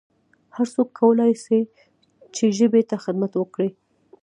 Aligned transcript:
هرڅوک 0.55 0.89
کولای 0.99 1.33
سي 1.45 1.57
چي 2.35 2.45
ژبي 2.57 2.81
ته 2.89 2.95
خدمت 3.03 3.31
وکړي 3.37 3.69